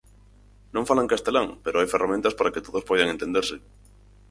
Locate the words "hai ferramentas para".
1.79-2.51